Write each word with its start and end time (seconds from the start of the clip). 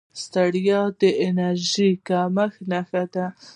ستړیا 0.23 0.81
د 0.99 1.01
انرژۍ 1.25 1.91
کمښت 2.07 2.59
نښه 2.71 3.03
ده 3.13 3.25